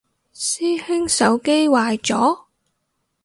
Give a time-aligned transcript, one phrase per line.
[0.33, 2.45] 師兄手機壞咗？